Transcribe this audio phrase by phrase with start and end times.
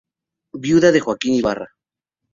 [0.55, 1.69] Viuda de Joaquín Ibarra.